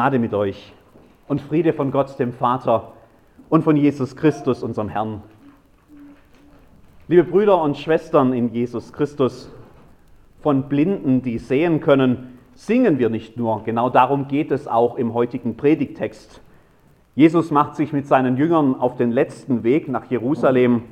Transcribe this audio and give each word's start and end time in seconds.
Gnade 0.00 0.18
mit 0.18 0.32
euch 0.32 0.72
und 1.28 1.42
Friede 1.42 1.74
von 1.74 1.90
Gott, 1.90 2.18
dem 2.18 2.32
Vater 2.32 2.92
und 3.50 3.64
von 3.64 3.76
Jesus 3.76 4.16
Christus, 4.16 4.62
unserem 4.62 4.88
Herrn. 4.88 5.22
Liebe 7.06 7.22
Brüder 7.22 7.60
und 7.60 7.76
Schwestern 7.76 8.32
in 8.32 8.48
Jesus 8.48 8.94
Christus, 8.94 9.52
von 10.40 10.70
Blinden, 10.70 11.20
die 11.20 11.36
sehen 11.36 11.80
können, 11.80 12.38
singen 12.54 12.98
wir 12.98 13.10
nicht 13.10 13.36
nur. 13.36 13.62
Genau 13.64 13.90
darum 13.90 14.26
geht 14.26 14.50
es 14.52 14.66
auch 14.66 14.96
im 14.96 15.12
heutigen 15.12 15.58
Predigtext. 15.58 16.40
Jesus 17.14 17.50
macht 17.50 17.76
sich 17.76 17.92
mit 17.92 18.06
seinen 18.06 18.38
Jüngern 18.38 18.80
auf 18.80 18.96
den 18.96 19.10
letzten 19.10 19.64
Weg 19.64 19.86
nach 19.86 20.10
Jerusalem. 20.10 20.82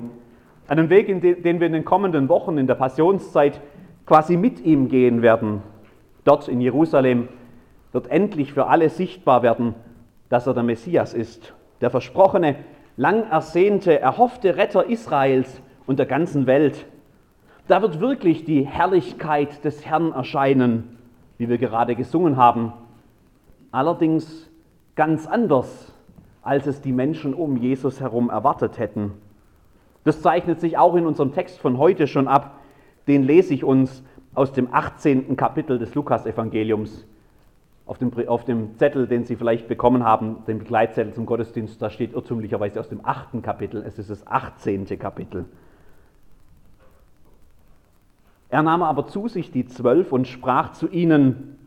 Einen 0.67 0.91
Weg, 0.91 1.07
den 1.07 1.59
wir 1.59 1.65
in 1.65 1.73
den 1.73 1.83
kommenden 1.83 2.29
Wochen 2.29 2.59
in 2.59 2.67
der 2.67 2.75
Passionszeit 2.75 3.59
quasi 4.05 4.37
mit 4.37 4.63
ihm 4.63 4.87
gehen 4.87 5.23
werden. 5.23 5.63
Dort 6.25 6.47
in 6.47 6.61
Jerusalem 6.61 7.27
wird 7.91 8.07
endlich 8.07 8.53
für 8.53 8.67
alle 8.67 8.89
sichtbar 8.89 9.43
werden, 9.43 9.75
dass 10.29 10.47
er 10.47 10.53
der 10.53 10.63
Messias 10.63 11.13
ist, 11.13 11.53
der 11.81 11.89
versprochene, 11.89 12.55
lang 12.97 13.29
ersehnte, 13.29 13.99
erhoffte 13.99 14.57
Retter 14.57 14.85
Israels 14.85 15.61
und 15.87 15.99
der 15.99 16.05
ganzen 16.05 16.45
Welt. 16.45 16.85
Da 17.67 17.81
wird 17.81 17.99
wirklich 17.99 18.45
die 18.45 18.65
Herrlichkeit 18.65 19.63
des 19.63 19.85
Herrn 19.85 20.11
erscheinen, 20.11 20.97
wie 21.37 21.49
wir 21.49 21.57
gerade 21.57 21.95
gesungen 21.95 22.37
haben. 22.37 22.73
Allerdings 23.71 24.49
ganz 24.95 25.27
anders, 25.27 25.93
als 26.41 26.67
es 26.67 26.81
die 26.81 26.91
Menschen 26.91 27.33
um 27.33 27.57
Jesus 27.57 28.01
herum 28.01 28.29
erwartet 28.29 28.79
hätten. 28.79 29.13
Das 30.03 30.21
zeichnet 30.21 30.59
sich 30.59 30.77
auch 30.77 30.95
in 30.95 31.05
unserem 31.05 31.33
Text 31.33 31.59
von 31.59 31.77
heute 31.77 32.07
schon 32.07 32.27
ab. 32.27 32.59
Den 33.07 33.23
lese 33.23 33.53
ich 33.53 33.63
uns 33.63 34.03
aus 34.33 34.51
dem 34.51 34.73
18. 34.73 35.35
Kapitel 35.37 35.77
des 35.79 35.93
Lukasevangeliums 35.95 37.05
auf 37.89 37.97
dem, 37.97 38.11
auf 38.27 38.45
dem 38.45 38.77
Zettel, 38.77 39.07
den 39.07 39.25
Sie 39.25 39.35
vielleicht 39.35 39.67
bekommen 39.67 40.03
haben, 40.03 40.43
den 40.45 40.59
Begleitzettel 40.59 41.11
zum 41.11 41.25
Gottesdienst, 41.25 41.81
da 41.81 41.89
steht 41.89 42.13
irrtümlicherweise 42.13 42.79
aus 42.79 42.87
dem 42.87 42.99
achten 43.03 43.41
Kapitel, 43.41 43.83
es 43.83 43.97
ist 43.97 44.11
das 44.11 44.27
18. 44.27 44.85
Kapitel. 44.99 45.45
Er 48.49 48.61
nahm 48.61 48.83
aber 48.83 49.07
zu 49.07 49.27
sich 49.27 49.51
die 49.51 49.65
Zwölf 49.65 50.11
und 50.11 50.27
sprach 50.27 50.73
zu 50.73 50.87
ihnen, 50.87 51.57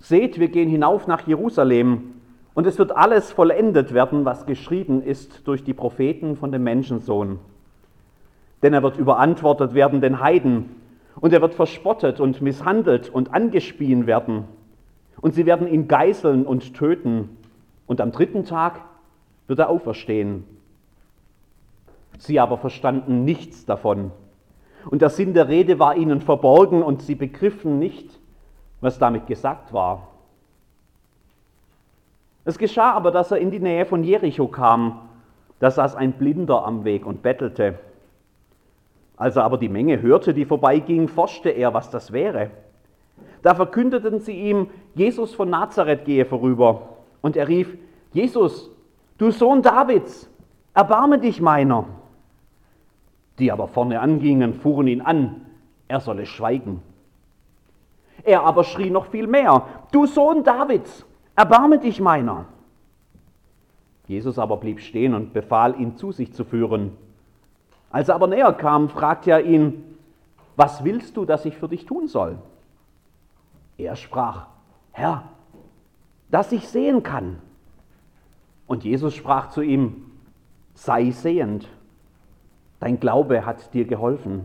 Seht, 0.00 0.40
wir 0.40 0.48
gehen 0.48 0.68
hinauf 0.68 1.06
nach 1.06 1.24
Jerusalem, 1.24 2.14
und 2.54 2.66
es 2.66 2.76
wird 2.78 2.90
alles 2.90 3.30
vollendet 3.30 3.94
werden, 3.94 4.24
was 4.24 4.46
geschrieben 4.46 5.02
ist 5.02 5.46
durch 5.46 5.62
die 5.62 5.72
Propheten 5.72 6.34
von 6.34 6.50
dem 6.50 6.64
Menschensohn. 6.64 7.38
Denn 8.64 8.74
er 8.74 8.82
wird 8.82 8.98
überantwortet 8.98 9.72
werden 9.74 10.00
den 10.00 10.18
Heiden, 10.18 10.70
und 11.20 11.32
er 11.32 11.40
wird 11.40 11.54
verspottet 11.54 12.18
und 12.18 12.42
misshandelt 12.42 13.08
und 13.08 13.32
angespien 13.32 14.08
werden 14.08 14.46
und 15.24 15.32
sie 15.32 15.46
werden 15.46 15.66
ihn 15.66 15.88
geißeln 15.88 16.44
und 16.44 16.74
töten. 16.74 17.38
Und 17.86 18.02
am 18.02 18.12
dritten 18.12 18.44
Tag 18.44 18.82
wird 19.46 19.58
er 19.58 19.70
auferstehen. 19.70 20.44
Sie 22.18 22.38
aber 22.38 22.58
verstanden 22.58 23.24
nichts 23.24 23.64
davon. 23.64 24.10
Und 24.90 25.00
der 25.00 25.08
Sinn 25.08 25.32
der 25.32 25.48
Rede 25.48 25.78
war 25.78 25.96
ihnen 25.96 26.20
verborgen 26.20 26.82
und 26.82 27.00
sie 27.00 27.14
begriffen 27.14 27.78
nicht, 27.78 28.20
was 28.82 28.98
damit 28.98 29.26
gesagt 29.26 29.72
war. 29.72 30.08
Es 32.44 32.58
geschah 32.58 32.92
aber, 32.92 33.10
dass 33.10 33.30
er 33.30 33.38
in 33.38 33.50
die 33.50 33.60
Nähe 33.60 33.86
von 33.86 34.04
Jericho 34.04 34.46
kam. 34.46 35.08
Da 35.58 35.70
saß 35.70 35.96
ein 35.96 36.12
Blinder 36.12 36.66
am 36.66 36.84
Weg 36.84 37.06
und 37.06 37.22
bettelte. 37.22 37.78
Als 39.16 39.36
er 39.36 39.44
aber 39.44 39.56
die 39.56 39.70
Menge 39.70 40.02
hörte, 40.02 40.34
die 40.34 40.44
vorbeiging, 40.44 41.08
forschte 41.08 41.48
er, 41.48 41.72
was 41.72 41.88
das 41.88 42.12
wäre. 42.12 42.50
Da 43.44 43.54
verkündeten 43.54 44.20
sie 44.20 44.32
ihm, 44.32 44.70
Jesus 44.94 45.34
von 45.34 45.50
Nazareth 45.50 46.06
gehe 46.06 46.24
vorüber. 46.24 46.88
Und 47.20 47.36
er 47.36 47.46
rief, 47.46 47.76
Jesus, 48.10 48.70
du 49.18 49.30
Sohn 49.30 49.60
Davids, 49.60 50.30
erbarme 50.72 51.18
dich 51.18 51.42
meiner. 51.42 51.84
Die 53.38 53.52
aber 53.52 53.68
vorne 53.68 54.00
angingen, 54.00 54.54
fuhren 54.54 54.86
ihn 54.86 55.02
an, 55.02 55.42
er 55.88 56.00
solle 56.00 56.24
schweigen. 56.24 56.80
Er 58.22 58.44
aber 58.44 58.64
schrie 58.64 58.88
noch 58.88 59.08
viel 59.08 59.26
mehr, 59.26 59.66
du 59.92 60.06
Sohn 60.06 60.42
Davids, 60.42 61.04
erbarme 61.36 61.78
dich 61.78 62.00
meiner. 62.00 62.46
Jesus 64.06 64.38
aber 64.38 64.56
blieb 64.56 64.80
stehen 64.80 65.12
und 65.12 65.34
befahl, 65.34 65.78
ihn 65.78 65.98
zu 65.98 66.12
sich 66.12 66.32
zu 66.32 66.44
führen. 66.44 66.96
Als 67.90 68.08
er 68.08 68.14
aber 68.14 68.26
näher 68.26 68.54
kam, 68.54 68.88
fragte 68.88 69.32
er 69.32 69.44
ihn, 69.44 69.98
was 70.56 70.82
willst 70.82 71.18
du, 71.18 71.26
dass 71.26 71.44
ich 71.44 71.58
für 71.58 71.68
dich 71.68 71.84
tun 71.84 72.08
soll? 72.08 72.38
Er 73.76 73.96
sprach, 73.96 74.46
Herr, 74.92 75.24
dass 76.30 76.52
ich 76.52 76.68
sehen 76.68 77.02
kann. 77.02 77.40
Und 78.66 78.84
Jesus 78.84 79.14
sprach 79.14 79.50
zu 79.50 79.62
ihm, 79.62 80.10
sei 80.74 81.10
sehend, 81.10 81.68
dein 82.80 83.00
Glaube 83.00 83.46
hat 83.46 83.74
dir 83.74 83.84
geholfen. 83.84 84.44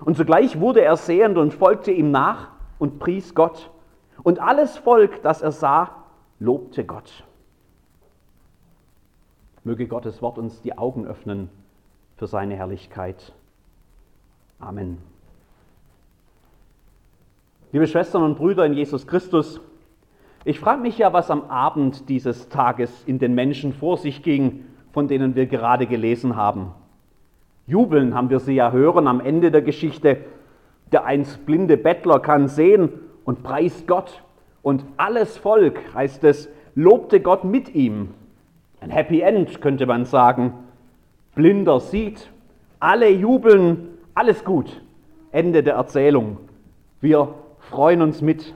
Und 0.00 0.16
sogleich 0.16 0.60
wurde 0.60 0.82
er 0.82 0.96
sehend 0.96 1.38
und 1.38 1.54
folgte 1.54 1.92
ihm 1.92 2.10
nach 2.10 2.48
und 2.78 2.98
pries 2.98 3.34
Gott. 3.34 3.70
Und 4.22 4.38
alles 4.40 4.76
Volk, 4.76 5.22
das 5.22 5.42
er 5.42 5.52
sah, 5.52 6.04
lobte 6.38 6.84
Gott. 6.84 7.24
Möge 9.64 9.86
Gottes 9.86 10.20
Wort 10.20 10.38
uns 10.38 10.60
die 10.60 10.76
Augen 10.76 11.06
öffnen 11.06 11.48
für 12.16 12.26
seine 12.26 12.54
Herrlichkeit. 12.54 13.32
Amen. 14.58 15.13
Liebe 17.74 17.88
Schwestern 17.88 18.22
und 18.22 18.36
Brüder 18.36 18.64
in 18.64 18.74
Jesus 18.74 19.04
Christus, 19.04 19.60
ich 20.44 20.60
frage 20.60 20.80
mich 20.80 20.96
ja, 20.96 21.12
was 21.12 21.28
am 21.28 21.50
Abend 21.50 22.08
dieses 22.08 22.48
Tages 22.48 23.02
in 23.04 23.18
den 23.18 23.34
Menschen 23.34 23.72
vor 23.72 23.96
sich 23.96 24.22
ging, 24.22 24.64
von 24.92 25.08
denen 25.08 25.34
wir 25.34 25.46
gerade 25.46 25.88
gelesen 25.88 26.36
haben. 26.36 26.70
Jubeln 27.66 28.14
haben 28.14 28.30
wir 28.30 28.38
sie 28.38 28.54
ja 28.54 28.70
hören 28.70 29.08
am 29.08 29.18
Ende 29.18 29.50
der 29.50 29.62
Geschichte. 29.62 30.18
Der 30.92 31.04
einst 31.04 31.46
blinde 31.46 31.76
Bettler 31.76 32.20
kann 32.20 32.46
sehen 32.46 32.90
und 33.24 33.42
preist 33.42 33.88
Gott. 33.88 34.22
Und 34.62 34.84
alles 34.96 35.36
Volk, 35.36 35.80
heißt 35.94 36.22
es, 36.22 36.48
lobte 36.76 37.18
Gott 37.18 37.42
mit 37.42 37.74
ihm. 37.74 38.10
Ein 38.80 38.90
Happy 38.90 39.20
End 39.20 39.60
könnte 39.60 39.86
man 39.86 40.04
sagen. 40.04 40.52
Blinder 41.34 41.80
sieht, 41.80 42.30
alle 42.78 43.10
jubeln, 43.10 43.98
alles 44.14 44.44
gut. 44.44 44.80
Ende 45.32 45.64
der 45.64 45.74
Erzählung. 45.74 46.38
Wir 47.00 47.34
freuen 47.70 48.02
uns 48.02 48.20
mit. 48.22 48.54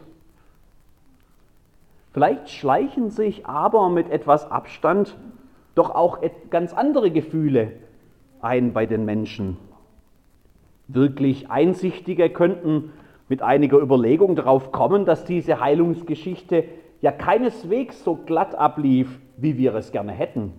Vielleicht 2.12 2.50
schleichen 2.50 3.10
sich 3.10 3.46
aber 3.46 3.88
mit 3.90 4.10
etwas 4.10 4.50
Abstand 4.50 5.16
doch 5.74 5.90
auch 5.90 6.18
ganz 6.50 6.72
andere 6.72 7.10
Gefühle 7.10 7.72
ein 8.40 8.72
bei 8.72 8.86
den 8.86 9.04
Menschen. 9.04 9.56
Wirklich 10.88 11.50
Einsichtige 11.50 12.30
könnten 12.30 12.92
mit 13.28 13.42
einiger 13.42 13.78
Überlegung 13.78 14.36
darauf 14.36 14.72
kommen, 14.72 15.04
dass 15.04 15.24
diese 15.24 15.60
Heilungsgeschichte 15.60 16.64
ja 17.00 17.12
keineswegs 17.12 18.02
so 18.02 18.16
glatt 18.16 18.54
ablief, 18.54 19.20
wie 19.36 19.58
wir 19.58 19.74
es 19.74 19.92
gerne 19.92 20.12
hätten. 20.12 20.52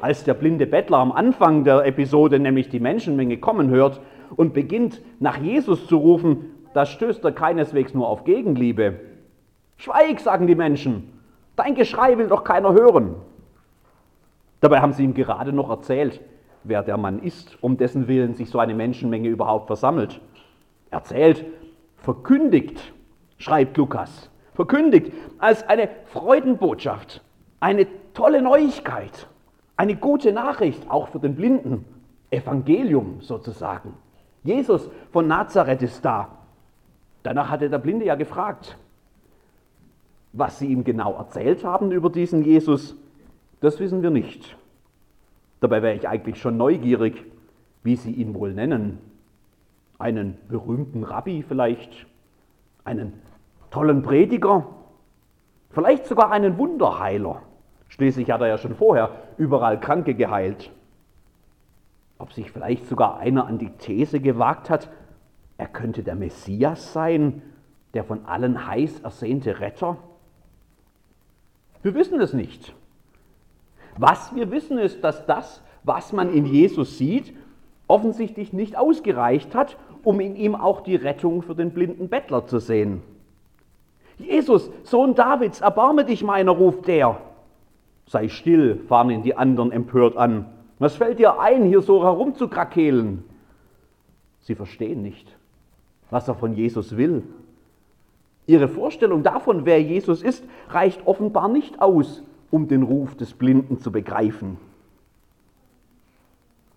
Als 0.00 0.24
der 0.24 0.34
blinde 0.34 0.66
Bettler 0.66 0.98
am 0.98 1.12
Anfang 1.12 1.64
der 1.64 1.84
Episode 1.84 2.40
nämlich 2.40 2.68
die 2.68 2.80
Menschenmenge 2.80 3.36
kommen 3.36 3.70
hört 3.70 4.00
und 4.34 4.52
beginnt 4.52 5.00
nach 5.20 5.38
Jesus 5.38 5.86
zu 5.86 5.98
rufen, 5.98 6.46
da 6.76 6.84
stößt 6.84 7.24
er 7.24 7.32
keineswegs 7.32 7.94
nur 7.94 8.06
auf 8.06 8.24
Gegenliebe. 8.24 9.00
Schweig, 9.78 10.20
sagen 10.20 10.46
die 10.46 10.54
Menschen, 10.54 11.10
dein 11.56 11.74
Geschrei 11.74 12.18
will 12.18 12.28
doch 12.28 12.44
keiner 12.44 12.74
hören. 12.74 13.14
Dabei 14.60 14.82
haben 14.82 14.92
sie 14.92 15.04
ihm 15.04 15.14
gerade 15.14 15.54
noch 15.54 15.70
erzählt, 15.70 16.20
wer 16.64 16.82
der 16.82 16.98
Mann 16.98 17.18
ist, 17.20 17.56
um 17.62 17.78
dessen 17.78 18.08
Willen 18.08 18.34
sich 18.34 18.50
so 18.50 18.58
eine 18.58 18.74
Menschenmenge 18.74 19.26
überhaupt 19.26 19.68
versammelt. 19.68 20.20
Erzählt, 20.90 21.46
verkündigt, 21.96 22.92
schreibt 23.38 23.78
Lukas, 23.78 24.30
verkündigt 24.52 25.14
als 25.38 25.66
eine 25.66 25.88
Freudenbotschaft, 26.04 27.24
eine 27.58 27.86
tolle 28.12 28.42
Neuigkeit, 28.42 29.28
eine 29.78 29.96
gute 29.96 30.30
Nachricht, 30.30 30.90
auch 30.90 31.08
für 31.08 31.20
den 31.20 31.36
Blinden, 31.36 31.86
Evangelium 32.30 33.22
sozusagen. 33.22 33.94
Jesus 34.42 34.90
von 35.10 35.26
Nazareth 35.26 35.80
ist 35.80 36.04
da, 36.04 36.36
Danach 37.26 37.50
hatte 37.50 37.68
der 37.68 37.78
Blinde 37.78 38.04
ja 38.04 38.14
gefragt. 38.14 38.78
Was 40.32 40.60
sie 40.60 40.68
ihm 40.68 40.84
genau 40.84 41.14
erzählt 41.14 41.64
haben 41.64 41.90
über 41.90 42.08
diesen 42.08 42.44
Jesus, 42.44 42.94
das 43.58 43.80
wissen 43.80 44.00
wir 44.00 44.10
nicht. 44.10 44.56
Dabei 45.58 45.82
wäre 45.82 45.96
ich 45.96 46.06
eigentlich 46.06 46.40
schon 46.40 46.56
neugierig, 46.56 47.24
wie 47.82 47.96
sie 47.96 48.12
ihn 48.12 48.32
wohl 48.32 48.54
nennen. 48.54 49.00
Einen 49.98 50.38
berühmten 50.48 51.02
Rabbi 51.02 51.42
vielleicht, 51.42 52.06
einen 52.84 53.14
tollen 53.72 54.02
Prediger, 54.02 54.64
vielleicht 55.70 56.06
sogar 56.06 56.30
einen 56.30 56.58
Wunderheiler. 56.58 57.42
Schließlich 57.88 58.30
hat 58.30 58.40
er 58.40 58.46
ja 58.46 58.58
schon 58.58 58.76
vorher 58.76 59.10
überall 59.36 59.80
Kranke 59.80 60.14
geheilt. 60.14 60.70
Ob 62.18 62.32
sich 62.32 62.52
vielleicht 62.52 62.86
sogar 62.86 63.18
einer 63.18 63.48
an 63.48 63.58
die 63.58 63.70
These 63.70 64.20
gewagt 64.20 64.70
hat, 64.70 64.88
er 65.58 65.66
könnte 65.66 66.02
der 66.02 66.14
Messias 66.14 66.92
sein, 66.92 67.42
der 67.94 68.04
von 68.04 68.26
allen 68.26 68.66
heiß 68.66 69.00
ersehnte 69.00 69.60
Retter. 69.60 69.96
Wir 71.82 71.94
wissen 71.94 72.20
es 72.20 72.32
nicht. 72.32 72.74
Was 73.96 74.34
wir 74.34 74.50
wissen 74.50 74.78
ist, 74.78 75.02
dass 75.02 75.24
das, 75.26 75.62
was 75.82 76.12
man 76.12 76.32
in 76.32 76.44
Jesus 76.44 76.98
sieht, 76.98 77.34
offensichtlich 77.86 78.52
nicht 78.52 78.76
ausgereicht 78.76 79.54
hat, 79.54 79.76
um 80.02 80.20
in 80.20 80.36
ihm 80.36 80.54
auch 80.54 80.82
die 80.82 80.96
Rettung 80.96 81.42
für 81.42 81.54
den 81.54 81.70
blinden 81.70 82.08
Bettler 82.08 82.46
zu 82.46 82.58
sehen. 82.58 83.02
Jesus, 84.18 84.70
Sohn 84.82 85.14
Davids, 85.14 85.60
erbarme 85.60 86.04
dich 86.04 86.22
meiner, 86.22 86.52
ruft 86.52 86.86
der. 86.86 87.20
Sei 88.06 88.28
still, 88.28 88.80
fahren 88.88 89.10
ihn 89.10 89.22
die 89.22 89.36
anderen 89.36 89.72
empört 89.72 90.16
an. 90.16 90.46
Was 90.78 90.96
fällt 90.96 91.18
dir 91.18 91.40
ein, 91.40 91.64
hier 91.64 91.80
so 91.80 92.02
herumzukrakehlen? 92.02 93.24
Sie 94.40 94.54
verstehen 94.54 95.02
nicht, 95.02 95.35
was 96.10 96.28
er 96.28 96.34
von 96.34 96.54
Jesus 96.54 96.96
will. 96.96 97.22
Ihre 98.46 98.68
Vorstellung 98.68 99.22
davon, 99.22 99.66
wer 99.66 99.82
Jesus 99.82 100.22
ist, 100.22 100.44
reicht 100.68 101.06
offenbar 101.06 101.48
nicht 101.48 101.80
aus, 101.80 102.22
um 102.50 102.68
den 102.68 102.82
Ruf 102.82 103.16
des 103.16 103.34
Blinden 103.34 103.80
zu 103.80 103.90
begreifen. 103.90 104.56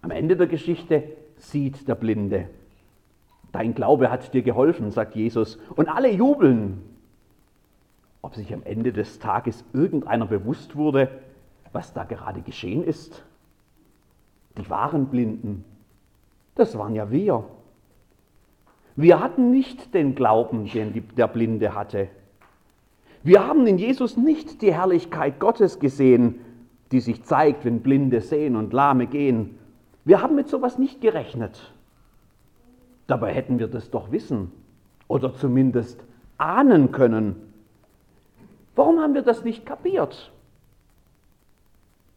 Am 0.02 0.12
Ende 0.12 0.36
der 0.36 0.48
Geschichte 0.48 1.04
sieht 1.38 1.88
der 1.88 1.96
Blinde. 1.96 2.50
Dein 3.52 3.74
Glaube 3.74 4.10
hat 4.10 4.34
dir 4.34 4.42
geholfen, 4.42 4.92
sagt 4.92 5.16
Jesus, 5.16 5.60
und 5.76 5.90
alle 5.90 6.12
jubeln. 6.12 6.82
Ob 8.22 8.36
sich 8.36 8.54
am 8.54 8.64
Ende 8.64 8.92
des 8.92 9.20
Tages 9.20 9.64
irgendeiner 9.74 10.26
bewusst 10.26 10.76
wurde, 10.76 11.10
was 11.72 11.94
da 11.94 12.04
gerade 12.04 12.42
geschehen 12.42 12.84
ist? 12.84 13.24
Die 14.58 14.70
wahren 14.70 15.08
Blinden, 15.08 15.64
das 16.56 16.78
waren 16.78 16.96
ja 16.96 17.12
wir. 17.12 17.46
Wir 19.00 19.22
hatten 19.22 19.50
nicht 19.50 19.94
den 19.94 20.14
Glauben, 20.14 20.66
den 20.66 21.08
der 21.16 21.30
Blinde 21.30 21.74
hatte. 21.74 22.10
Wir 23.24 23.48
haben 23.48 23.66
in 23.66 23.78
Jesus 23.78 24.18
nicht 24.18 24.62
die 24.62 24.74
Herrlichkeit 24.74 25.40
Gottes 25.40 25.80
gesehen, 25.80 26.42
die 26.92 27.00
sich 27.00 27.24
zeigt, 27.24 27.64
wenn 27.64 27.80
Blinde 27.80 28.20
sehen 28.20 28.58
und 28.58 28.74
Lahme 28.74 29.08
gehen. 29.08 29.58
Wir 30.04 30.22
haben 30.22 30.36
mit 30.36 30.50
sowas 30.50 30.78
nicht 30.78 31.00
gerechnet. 31.00 31.74
Dabei 33.08 33.34
hätten 33.34 33.58
wir 33.58 33.70
das 33.70 33.90
doch 33.90 34.12
wissen 34.12 34.52
oder 35.08 35.34
zumindest 35.34 36.04
ahnen 36.38 36.92
können. 36.92 37.38
Warum 38.76 39.00
haben 39.00 39.14
wir 39.14 39.22
das 39.22 39.46
nicht 39.46 39.66
kapiert? 39.66 40.30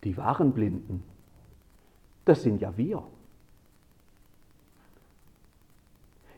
Die 0.03 0.17
wahren 0.17 0.51
Blinden, 0.51 1.05
das 2.25 2.43
sind 2.43 2.61
ja 2.61 2.77
wir. 2.77 3.05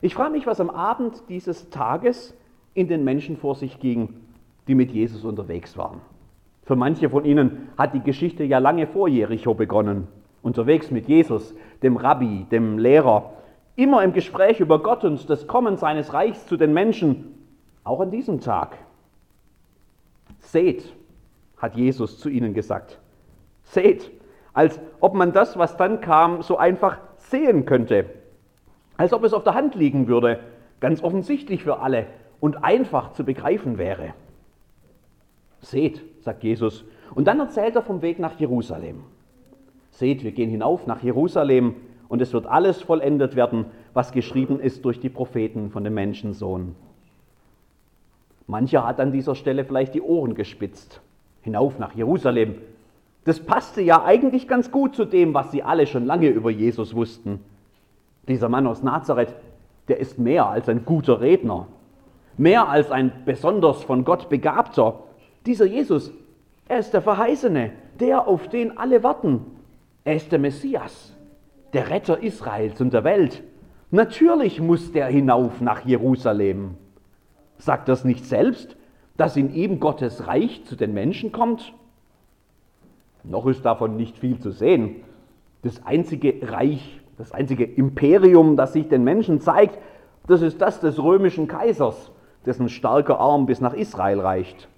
Ich 0.04 0.14
frage 0.14 0.32
mich, 0.32 0.46
was 0.46 0.60
am 0.60 0.68
Abend 0.68 1.30
dieses 1.30 1.70
Tages 1.70 2.36
in 2.74 2.88
den 2.88 3.04
Menschen 3.04 3.38
vor 3.38 3.54
sich 3.54 3.80
ging, 3.80 4.20
die 4.68 4.74
mit 4.74 4.90
Jesus 4.90 5.24
unterwegs 5.24 5.78
waren. 5.78 6.02
Für 6.64 6.76
manche 6.76 7.08
von 7.08 7.24
ihnen 7.24 7.70
hat 7.78 7.94
die 7.94 8.02
Geschichte 8.02 8.44
ja 8.44 8.58
lange 8.58 8.86
vor 8.86 9.08
Jericho 9.08 9.54
begonnen. 9.54 10.06
Unterwegs 10.42 10.90
mit 10.90 11.08
Jesus, 11.08 11.54
dem 11.82 11.96
Rabbi, 11.96 12.44
dem 12.50 12.76
Lehrer, 12.76 13.32
immer 13.76 14.04
im 14.04 14.12
Gespräch 14.12 14.60
über 14.60 14.82
Gott 14.82 15.04
und 15.04 15.30
das 15.30 15.46
Kommen 15.46 15.78
seines 15.78 16.12
Reichs 16.12 16.46
zu 16.48 16.58
den 16.58 16.74
Menschen, 16.74 17.38
auch 17.82 18.00
an 18.00 18.10
diesem 18.10 18.40
Tag. 18.42 18.76
Seht, 20.40 20.92
hat 21.56 21.76
Jesus 21.76 22.18
zu 22.18 22.28
ihnen 22.28 22.52
gesagt. 22.52 22.98
Seht, 23.62 24.10
als 24.52 24.78
ob 25.00 25.14
man 25.14 25.32
das, 25.32 25.56
was 25.56 25.78
dann 25.78 26.02
kam, 26.02 26.42
so 26.42 26.58
einfach 26.58 26.98
sehen 27.16 27.64
könnte. 27.64 28.04
Als 28.96 29.12
ob 29.12 29.24
es 29.24 29.32
auf 29.32 29.44
der 29.44 29.54
Hand 29.54 29.74
liegen 29.74 30.06
würde, 30.08 30.40
ganz 30.80 31.02
offensichtlich 31.02 31.62
für 31.62 31.80
alle 31.80 32.06
und 32.40 32.62
einfach 32.64 33.12
zu 33.12 33.24
begreifen 33.24 33.78
wäre. 33.78 34.14
Seht, 35.60 36.02
sagt 36.20 36.44
Jesus, 36.44 36.84
und 37.14 37.26
dann 37.26 37.40
erzählt 37.40 37.76
er 37.76 37.82
vom 37.82 38.02
Weg 38.02 38.18
nach 38.18 38.38
Jerusalem. 38.38 39.04
Seht, 39.90 40.24
wir 40.24 40.32
gehen 40.32 40.50
hinauf 40.50 40.86
nach 40.86 41.02
Jerusalem 41.02 41.76
und 42.08 42.20
es 42.20 42.32
wird 42.32 42.46
alles 42.46 42.82
vollendet 42.82 43.36
werden, 43.36 43.66
was 43.92 44.12
geschrieben 44.12 44.60
ist 44.60 44.84
durch 44.84 45.00
die 45.00 45.08
Propheten 45.08 45.70
von 45.70 45.84
dem 45.84 45.94
Menschensohn. 45.94 46.74
Mancher 48.46 48.86
hat 48.86 49.00
an 49.00 49.12
dieser 49.12 49.34
Stelle 49.34 49.64
vielleicht 49.64 49.94
die 49.94 50.02
Ohren 50.02 50.34
gespitzt. 50.34 51.00
Hinauf 51.40 51.78
nach 51.78 51.94
Jerusalem. 51.94 52.56
Das 53.24 53.40
passte 53.40 53.80
ja 53.80 54.04
eigentlich 54.04 54.48
ganz 54.48 54.70
gut 54.70 54.94
zu 54.94 55.06
dem, 55.06 55.32
was 55.32 55.50
sie 55.50 55.62
alle 55.62 55.86
schon 55.86 56.04
lange 56.04 56.28
über 56.28 56.50
Jesus 56.50 56.94
wussten. 56.94 57.40
Dieser 58.28 58.48
Mann 58.48 58.66
aus 58.66 58.82
Nazareth, 58.82 59.34
der 59.88 59.98
ist 59.98 60.18
mehr 60.18 60.46
als 60.46 60.68
ein 60.68 60.84
guter 60.84 61.20
Redner, 61.20 61.66
mehr 62.36 62.68
als 62.68 62.90
ein 62.90 63.12
besonders 63.24 63.82
von 63.82 64.04
Gott 64.04 64.28
begabter. 64.28 65.00
Dieser 65.46 65.66
Jesus, 65.66 66.10
er 66.68 66.78
ist 66.78 66.94
der 66.94 67.02
Verheißene, 67.02 67.72
der, 68.00 68.26
auf 68.26 68.48
den 68.48 68.78
alle 68.78 69.02
warten. 69.02 69.44
Er 70.04 70.16
ist 70.16 70.32
der 70.32 70.38
Messias, 70.38 71.14
der 71.72 71.90
Retter 71.90 72.22
Israels 72.22 72.80
und 72.80 72.92
der 72.92 73.04
Welt. 73.04 73.42
Natürlich 73.90 74.60
muss 74.60 74.92
der 74.92 75.06
hinauf 75.06 75.60
nach 75.60 75.84
Jerusalem. 75.84 76.76
Sagt 77.58 77.88
das 77.88 78.04
nicht 78.04 78.24
selbst, 78.24 78.76
dass 79.16 79.36
in 79.36 79.54
ihm 79.54 79.78
Gottes 79.78 80.26
Reich 80.26 80.64
zu 80.64 80.76
den 80.76 80.92
Menschen 80.94 81.30
kommt? 81.30 81.72
Noch 83.22 83.46
ist 83.46 83.64
davon 83.64 83.96
nicht 83.96 84.18
viel 84.18 84.38
zu 84.40 84.50
sehen. 84.50 84.96
Das 85.62 85.86
einzige 85.86 86.50
Reich 86.50 87.00
das 87.18 87.32
einzige 87.32 87.64
Imperium, 87.64 88.56
das 88.56 88.72
sich 88.72 88.88
den 88.88 89.04
Menschen 89.04 89.40
zeigt, 89.40 89.78
das 90.26 90.42
ist 90.42 90.60
das 90.60 90.80
des 90.80 91.02
römischen 91.02 91.48
Kaisers, 91.48 92.10
dessen 92.46 92.68
starker 92.68 93.20
Arm 93.20 93.46
bis 93.46 93.60
nach 93.60 93.74
Israel 93.74 94.20
reicht. 94.20 94.68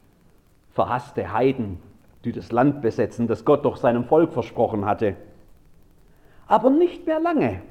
Verhasste 0.73 1.33
Heiden, 1.33 1.79
die 2.25 2.33
das 2.33 2.53
Land 2.53 2.83
besetzen, 2.83 3.29
das 3.29 3.45
Gott 3.45 3.65
doch 3.65 3.77
seinem 3.77 4.05
Volk 4.05 4.33
versprochen 4.33 4.85
hatte. 4.85 5.17
Aber 6.47 6.71
nicht 6.71 7.07
mehr 7.07 7.21
lange. 7.21 7.63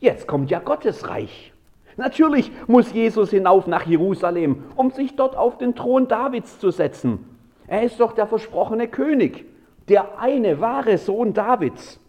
Jetzt 0.00 0.26
kommt 0.26 0.50
ja 0.50 0.58
Gottes 0.58 1.08
Reich. 1.08 1.52
Natürlich 1.96 2.50
muss 2.66 2.92
Jesus 2.92 3.30
hinauf 3.30 3.66
nach 3.66 3.86
Jerusalem, 3.86 4.64
um 4.76 4.90
sich 4.90 5.14
dort 5.14 5.36
auf 5.36 5.58
den 5.58 5.74
Thron 5.74 6.08
Davids 6.08 6.58
zu 6.58 6.70
setzen. 6.70 7.24
Er 7.66 7.82
ist 7.82 8.00
doch 8.00 8.12
der 8.12 8.26
versprochene 8.26 8.88
König, 8.88 9.44
der 9.88 10.18
eine 10.18 10.60
wahre 10.60 10.98
Sohn 10.98 11.34
Davids. 11.34 12.00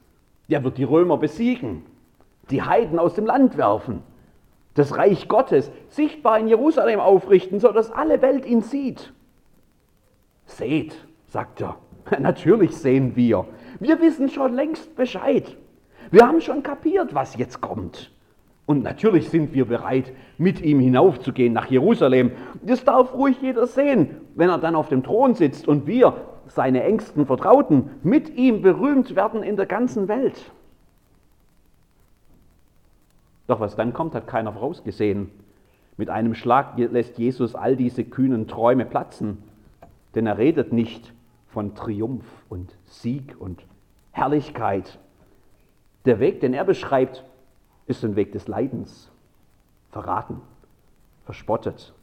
Der 0.50 0.64
wird 0.64 0.78
die 0.78 0.84
Römer 0.84 1.18
besiegen, 1.18 1.84
die 2.50 2.62
Heiden 2.62 3.00
aus 3.00 3.14
dem 3.14 3.26
Land 3.26 3.58
werfen, 3.58 4.02
das 4.74 4.98
Reich 4.98 5.28
Gottes 5.28 5.72
sichtbar 5.90 6.40
in 6.40 6.48
Jerusalem 6.48 7.00
aufrichten, 7.00 7.60
sodass 7.60 7.92
alle 7.92 8.22
Welt 8.22 8.46
ihn 8.46 8.62
sieht. 8.62 9.14
Seht, 10.46 10.96
sagt 11.28 11.62
er. 11.62 11.78
Natürlich 12.20 12.76
sehen 12.76 13.16
wir. 13.16 13.46
Wir 13.80 14.02
wissen 14.02 14.30
schon 14.30 14.54
längst 14.54 14.96
Bescheid. 14.96 15.56
Wir 16.12 16.28
haben 16.28 16.42
schon 16.42 16.64
kapiert, 16.64 17.16
was 17.16 17.38
jetzt 17.38 17.62
kommt. 17.62 18.12
Und 18.66 18.84
natürlich 18.84 19.30
sind 19.30 19.54
wir 19.54 19.66
bereit, 19.66 20.14
mit 20.38 20.62
ihm 20.62 20.80
hinaufzugehen 20.80 21.52
nach 21.52 21.70
Jerusalem. 21.70 22.32
Das 22.62 22.86
darf 22.86 23.14
ruhig 23.14 23.42
jeder 23.42 23.68
sehen, 23.68 24.22
wenn 24.36 24.50
er 24.50 24.58
dann 24.58 24.76
auf 24.76 24.88
dem 24.88 25.04
Thron 25.04 25.36
sitzt 25.36 25.68
und 25.68 25.86
wir 25.86 26.16
seine 26.48 26.84
engsten 26.84 27.26
Vertrauten 27.26 27.90
mit 28.04 28.30
ihm 28.36 28.62
berühmt 28.62 29.16
werden 29.16 29.44
in 29.44 29.56
der 29.56 29.66
ganzen 29.66 30.08
Welt. 30.08 30.52
Doch 33.48 33.60
was 33.60 33.76
dann 33.76 33.94
kommt, 33.94 34.16
hat 34.16 34.28
keiner 34.28 34.54
vorausgesehen. 34.54 35.30
Mit 35.98 36.10
einem 36.10 36.34
Schlag 36.34 36.78
lässt 36.78 37.18
Jesus 37.18 37.56
all 37.56 37.76
diese 37.76 38.04
kühnen 38.04 38.48
Träume 38.48 38.86
platzen, 38.86 39.44
denn 40.16 40.26
er 40.26 40.38
redet 40.38 40.74
nicht 40.74 41.14
von 41.50 41.76
Triumph 41.76 42.26
und 42.50 42.76
Sieg 42.86 43.36
und 43.40 43.64
Herrlichkeit. 44.12 44.98
Der 46.06 46.20
Weg, 46.20 46.42
den 46.42 46.54
er 46.54 46.66
beschreibt, 46.66 47.24
ist 47.86 48.04
ein 48.04 48.16
Weg 48.16 48.32
des 48.32 48.48
Leidens, 48.48 49.12
verraten, 49.92 50.42
verspottet, 51.26 51.94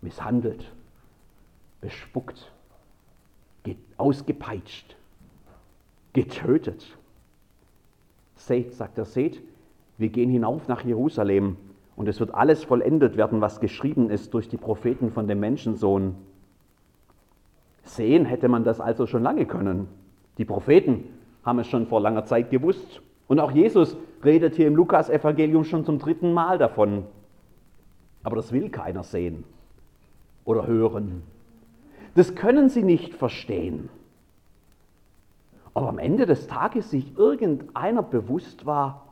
misshandelt, 0.00 0.72
bespuckt, 1.80 2.50
ausgepeitscht, 3.96 4.96
getötet. 6.12 6.96
Seht, 8.36 8.74
sagt 8.74 8.98
er, 8.98 9.04
seht, 9.04 9.42
wir 9.98 10.08
gehen 10.08 10.30
hinauf 10.30 10.66
nach 10.68 10.84
Jerusalem 10.84 11.56
und 11.94 12.08
es 12.08 12.18
wird 12.18 12.34
alles 12.34 12.64
vollendet 12.64 13.16
werden, 13.16 13.40
was 13.40 13.60
geschrieben 13.60 14.10
ist 14.10 14.34
durch 14.34 14.48
die 14.48 14.56
Propheten 14.56 15.12
von 15.12 15.28
dem 15.28 15.40
Menschensohn. 15.40 16.16
Sehen 17.84 18.24
hätte 18.24 18.48
man 18.48 18.64
das 18.64 18.80
also 18.80 19.06
schon 19.06 19.22
lange 19.22 19.46
können. 19.46 19.88
Die 20.38 20.44
Propheten 20.44 21.04
haben 21.44 21.58
es 21.58 21.66
schon 21.66 21.86
vor 21.86 22.00
langer 22.00 22.24
Zeit 22.24 22.50
gewusst. 22.50 23.02
Und 23.28 23.40
auch 23.40 23.52
Jesus 23.52 23.96
redet 24.24 24.56
hier 24.56 24.66
im 24.66 24.76
Lukas-Evangelium 24.76 25.64
schon 25.64 25.84
zum 25.84 25.98
dritten 25.98 26.32
Mal 26.32 26.58
davon. 26.58 27.04
Aber 28.22 28.36
das 28.36 28.52
will 28.52 28.70
keiner 28.70 29.02
sehen 29.02 29.44
oder 30.44 30.66
hören. 30.66 31.22
Das 32.14 32.34
können 32.34 32.68
sie 32.68 32.82
nicht 32.82 33.14
verstehen. 33.14 33.88
Aber 35.74 35.88
am 35.88 35.98
Ende 35.98 36.26
des 36.26 36.46
Tages 36.46 36.90
sich 36.90 37.16
irgendeiner 37.16 38.02
bewusst 38.02 38.66
war, 38.66 39.06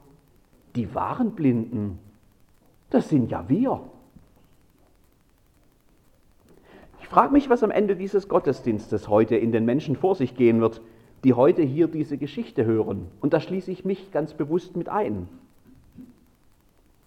die 0.76 0.94
wahren 0.94 1.32
Blinden, 1.32 1.98
das 2.90 3.08
sind 3.08 3.30
ja 3.30 3.48
wir. 3.48 3.80
Ich 7.00 7.08
frage 7.08 7.32
mich, 7.32 7.48
was 7.48 7.62
am 7.62 7.70
Ende 7.70 7.96
dieses 7.96 8.28
Gottesdienstes 8.28 9.08
heute 9.08 9.36
in 9.36 9.52
den 9.52 9.64
Menschen 9.64 9.96
vor 9.96 10.14
sich 10.14 10.36
gehen 10.36 10.60
wird, 10.60 10.80
die 11.24 11.34
heute 11.34 11.62
hier 11.62 11.88
diese 11.88 12.18
Geschichte 12.18 12.64
hören. 12.64 13.08
Und 13.20 13.32
da 13.32 13.40
schließe 13.40 13.70
ich 13.70 13.84
mich 13.84 14.12
ganz 14.12 14.34
bewusst 14.34 14.76
mit 14.76 14.88
ein. 14.88 15.28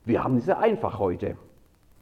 Wir 0.06 0.24
haben 0.24 0.38
es 0.38 0.46
ja 0.46 0.58
einfach 0.58 1.00
heute. 1.00 1.38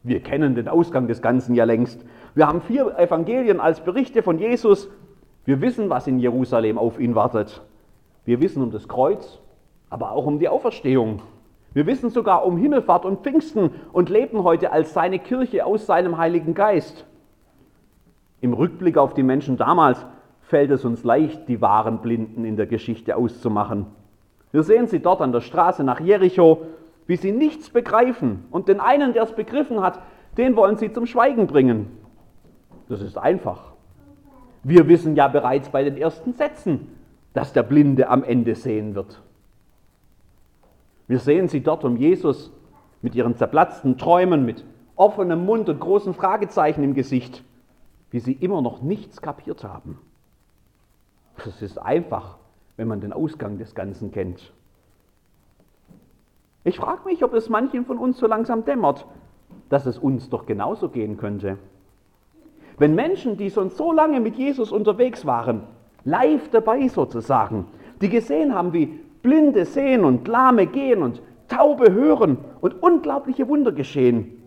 Wir 0.03 0.19
kennen 0.21 0.55
den 0.55 0.67
Ausgang 0.67 1.07
des 1.07 1.21
Ganzen 1.21 1.53
ja 1.53 1.63
längst. 1.63 2.03
Wir 2.33 2.47
haben 2.47 2.61
vier 2.61 2.97
Evangelien 2.97 3.59
als 3.59 3.81
Berichte 3.81 4.23
von 4.23 4.39
Jesus. 4.39 4.89
Wir 5.43 5.59
wissen, 5.59 5.89
was 5.89 6.07
in 6.07 6.19
Jerusalem 6.19 6.77
auf 6.77 7.00
ihn 7.00 7.13
wartet. 7.13 7.61
Wir 8.23 8.39
wissen 8.39 8.63
um 8.63 8.71
das 8.71 8.88
Kreuz, 8.88 9.39
aber 9.89 10.11
auch 10.11 10.25
um 10.25 10.39
die 10.39 10.47
Auferstehung. 10.47 11.21
Wir 11.73 11.85
wissen 11.85 12.09
sogar 12.09 12.45
um 12.45 12.57
Himmelfahrt 12.57 13.05
und 13.05 13.21
Pfingsten 13.21 13.71
und 13.91 14.09
leben 14.09 14.43
heute 14.43 14.71
als 14.71 14.93
seine 14.93 15.19
Kirche 15.19 15.65
aus 15.65 15.85
seinem 15.85 16.17
Heiligen 16.17 16.53
Geist. 16.53 17.05
Im 18.39 18.53
Rückblick 18.53 18.97
auf 18.97 19.13
die 19.13 19.23
Menschen 19.23 19.57
damals 19.57 20.05
fällt 20.41 20.71
es 20.71 20.85
uns 20.85 21.03
leicht, 21.03 21.50
die 21.50 21.61
wahren 21.61 22.01
Blinden 22.01 22.45
in 22.45 22.55
der 22.55 22.65
Geschichte 22.65 23.15
auszumachen. 23.15 23.88
Wir 24.51 24.63
sehen 24.63 24.88
sie 24.88 25.00
dort 25.00 25.21
an 25.21 25.31
der 25.31 25.41
Straße 25.41 25.83
nach 25.83 26.00
Jericho, 26.00 26.63
wie 27.07 27.15
sie 27.15 27.31
nichts 27.31 27.69
begreifen. 27.69 28.45
Und 28.51 28.67
den 28.67 28.79
einen, 28.79 29.13
der 29.13 29.23
es 29.23 29.33
begriffen 29.33 29.81
hat, 29.81 30.00
den 30.38 30.55
wollen 30.55 30.77
sie 30.77 30.91
zum 30.91 31.05
Schweigen 31.05 31.47
bringen. 31.47 32.00
Das 32.91 33.01
ist 33.01 33.17
einfach. 33.17 33.71
Wir 34.63 34.86
wissen 34.89 35.15
ja 35.15 35.29
bereits 35.29 35.69
bei 35.69 35.81
den 35.81 35.95
ersten 35.95 36.33
Sätzen, 36.33 36.89
dass 37.33 37.53
der 37.53 37.63
Blinde 37.63 38.10
am 38.10 38.21
Ende 38.21 38.53
sehen 38.53 38.95
wird. 38.95 39.21
Wir 41.07 41.19
sehen 41.19 41.48
sie 41.48 41.62
dort 41.62 41.86
um 41.86 41.95
Jesus 41.95 42.51
mit 43.01 43.15
ihren 43.15 43.38
zerplatzten 43.38 43.98
Träumen, 43.98 44.43
mit 44.45 44.65
offenem 44.98 45.45
Mund 45.45 45.69
und 45.69 45.79
großen 45.79 46.13
Fragezeichen 46.13 46.83
im 46.83 46.93
Gesicht, 46.93 47.45
wie 48.10 48.19
sie 48.19 48.33
immer 48.33 48.62
noch 48.62 48.81
nichts 48.81 49.21
kapiert 49.21 49.63
haben. 49.63 49.98
Das 51.45 51.62
ist 51.62 51.77
einfach, 51.77 52.39
wenn 52.75 52.89
man 52.89 53.00
den 53.00 53.13
Ausgang 53.13 53.57
des 53.57 53.74
Ganzen 53.74 54.12
kennt. 54.12 54.51
Ich 56.65 56.75
frage 56.75 57.05
mich, 57.05 57.24
ob 57.24 57.33
es 57.36 57.48
manchen 57.48 57.86
von 57.86 57.98
uns 57.98 58.17
so 58.17 58.27
langsam 58.27 58.65
dämmert, 58.65 59.05
dass 59.69 59.86
es 59.86 59.98
uns 59.98 60.29
doch 60.29 60.45
genauso 60.45 60.89
gehen 60.89 61.15
könnte. 61.15 61.57
Wenn 62.81 62.95
Menschen, 62.95 63.38
die 63.38 63.51
schon 63.51 63.69
so 63.69 63.91
lange 63.91 64.19
mit 64.19 64.38
Jesus 64.38 64.71
unterwegs 64.71 65.23
waren, 65.27 65.61
live 66.03 66.50
dabei 66.50 66.88
sozusagen, 66.88 67.67
die 68.01 68.09
gesehen 68.09 68.55
haben, 68.55 68.73
wie 68.73 68.88
Blinde 69.21 69.65
sehen 69.65 70.03
und 70.03 70.27
Lahme 70.27 70.65
gehen 70.65 71.03
und 71.03 71.21
Taube 71.47 71.93
hören 71.93 72.39
und 72.59 72.81
unglaubliche 72.81 73.47
Wunder 73.47 73.71
geschehen, 73.71 74.41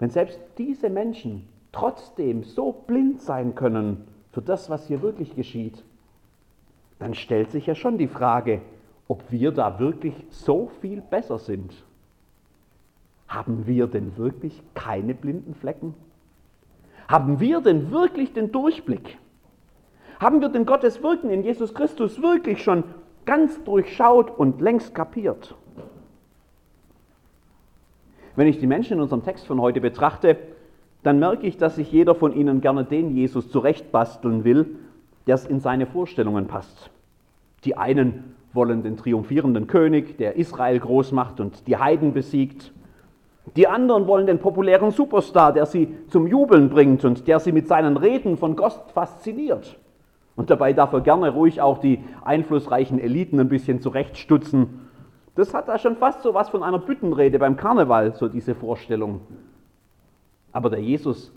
wenn 0.00 0.10
selbst 0.10 0.40
diese 0.58 0.90
Menschen 0.90 1.46
trotzdem 1.70 2.42
so 2.42 2.72
blind 2.72 3.20
sein 3.20 3.54
können 3.54 4.08
für 4.32 4.42
das, 4.42 4.68
was 4.68 4.88
hier 4.88 5.00
wirklich 5.00 5.36
geschieht, 5.36 5.84
dann 6.98 7.14
stellt 7.14 7.52
sich 7.52 7.66
ja 7.66 7.76
schon 7.76 7.96
die 7.96 8.08
Frage, 8.08 8.60
ob 9.06 9.22
wir 9.30 9.52
da 9.52 9.78
wirklich 9.78 10.14
so 10.30 10.68
viel 10.80 11.00
besser 11.00 11.38
sind. 11.38 11.72
Haben 13.28 13.68
wir 13.68 13.86
denn 13.86 14.16
wirklich 14.16 14.64
keine 14.74 15.14
blinden 15.14 15.54
Flecken? 15.54 15.94
Haben 17.08 17.40
wir 17.40 17.60
denn 17.60 17.90
wirklich 17.90 18.32
den 18.32 18.52
Durchblick? 18.52 19.18
Haben 20.20 20.40
wir 20.40 20.48
denn 20.48 20.66
Gottes 20.66 21.02
Wirken 21.02 21.30
in 21.30 21.42
Jesus 21.42 21.74
Christus 21.74 22.20
wirklich 22.20 22.62
schon 22.62 22.84
ganz 23.24 23.62
durchschaut 23.64 24.36
und 24.36 24.60
längst 24.60 24.94
kapiert? 24.94 25.54
Wenn 28.36 28.46
ich 28.46 28.58
die 28.58 28.66
Menschen 28.66 28.94
in 28.94 29.00
unserem 29.00 29.24
Text 29.24 29.46
von 29.46 29.60
heute 29.60 29.80
betrachte, 29.80 30.36
dann 31.02 31.18
merke 31.18 31.46
ich, 31.46 31.56
dass 31.56 31.76
sich 31.76 31.90
jeder 31.90 32.14
von 32.14 32.34
ihnen 32.34 32.60
gerne 32.60 32.84
den 32.84 33.16
Jesus 33.16 33.50
zurechtbasteln 33.50 34.44
will, 34.44 34.76
der 35.26 35.36
es 35.36 35.46
in 35.46 35.60
seine 35.60 35.86
Vorstellungen 35.86 36.46
passt. 36.46 36.90
Die 37.64 37.76
einen 37.76 38.34
wollen 38.52 38.82
den 38.82 38.96
triumphierenden 38.96 39.66
König, 39.66 40.18
der 40.18 40.36
Israel 40.36 40.78
groß 40.78 41.12
macht 41.12 41.40
und 41.40 41.66
die 41.66 41.76
Heiden 41.76 42.12
besiegt. 42.12 42.72
Die 43.56 43.66
anderen 43.66 44.06
wollen 44.06 44.26
den 44.26 44.38
populären 44.38 44.90
Superstar, 44.90 45.52
der 45.52 45.66
sie 45.66 45.94
zum 46.08 46.26
Jubeln 46.26 46.68
bringt 46.68 47.04
und 47.04 47.26
der 47.28 47.40
sie 47.40 47.52
mit 47.52 47.68
seinen 47.68 47.96
Reden 47.96 48.36
von 48.36 48.56
Gott 48.56 48.90
fasziniert. 48.92 49.78
Und 50.36 50.50
dabei 50.50 50.72
darf 50.72 50.92
er 50.92 51.00
gerne 51.00 51.30
ruhig 51.30 51.60
auch 51.60 51.78
die 51.78 51.98
einflussreichen 52.24 52.98
Eliten 53.00 53.40
ein 53.40 53.48
bisschen 53.48 53.80
zurechtstutzen. 53.80 54.88
Das 55.34 55.54
hat 55.54 55.68
da 55.68 55.78
schon 55.78 55.96
fast 55.96 56.22
so 56.22 56.34
was 56.34 56.48
von 56.48 56.62
einer 56.62 56.78
Büttenrede 56.78 57.38
beim 57.38 57.56
Karneval, 57.56 58.14
so 58.14 58.28
diese 58.28 58.54
Vorstellung. 58.54 59.20
Aber 60.52 60.70
der 60.70 60.80
Jesus, 60.80 61.32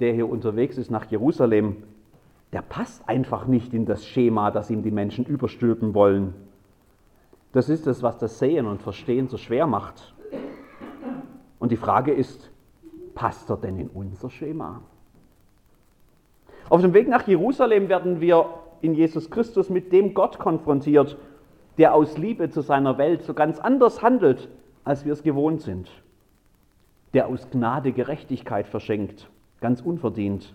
der 0.00 0.12
hier 0.12 0.28
unterwegs 0.28 0.78
ist 0.78 0.90
nach 0.90 1.04
Jerusalem, 1.06 1.76
der 2.52 2.62
passt 2.62 3.08
einfach 3.08 3.46
nicht 3.46 3.74
in 3.74 3.84
das 3.84 4.06
Schema, 4.06 4.50
das 4.50 4.70
ihm 4.70 4.82
die 4.82 4.90
Menschen 4.90 5.24
überstülpen 5.24 5.92
wollen. 5.92 6.34
Das 7.52 7.68
ist 7.68 7.86
es, 7.86 8.02
was 8.02 8.18
das 8.18 8.38
Sehen 8.38 8.66
und 8.66 8.82
Verstehen 8.82 9.28
so 9.28 9.36
schwer 9.36 9.66
macht. 9.66 10.13
Und 11.64 11.70
die 11.70 11.78
Frage 11.78 12.12
ist, 12.12 12.50
passt 13.14 13.48
er 13.48 13.56
denn 13.56 13.78
in 13.78 13.88
unser 13.88 14.28
Schema? 14.28 14.82
Auf 16.68 16.82
dem 16.82 16.92
Weg 16.92 17.08
nach 17.08 17.26
Jerusalem 17.26 17.88
werden 17.88 18.20
wir 18.20 18.50
in 18.82 18.92
Jesus 18.92 19.30
Christus 19.30 19.70
mit 19.70 19.90
dem 19.90 20.12
Gott 20.12 20.38
konfrontiert, 20.38 21.16
der 21.78 21.94
aus 21.94 22.18
Liebe 22.18 22.50
zu 22.50 22.60
seiner 22.60 22.98
Welt 22.98 23.22
so 23.22 23.32
ganz 23.32 23.58
anders 23.58 24.02
handelt, 24.02 24.50
als 24.84 25.06
wir 25.06 25.14
es 25.14 25.22
gewohnt 25.22 25.62
sind. 25.62 25.88
Der 27.14 27.28
aus 27.28 27.48
Gnade 27.48 27.92
Gerechtigkeit 27.92 28.66
verschenkt, 28.66 29.30
ganz 29.62 29.80
unverdient 29.80 30.54